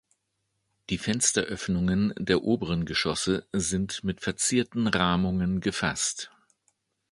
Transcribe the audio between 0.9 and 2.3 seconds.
Fensteröffnungen